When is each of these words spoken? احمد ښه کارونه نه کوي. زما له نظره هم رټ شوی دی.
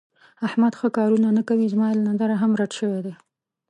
احمد 0.47 0.73
ښه 0.79 0.87
کارونه 0.97 1.27
نه 1.37 1.41
کوي. 1.49 1.65
زما 1.73 1.87
له 1.97 2.01
نظره 2.09 2.35
هم 2.41 2.51
رټ 2.59 2.71
شوی 2.79 2.99
دی. 3.05 3.13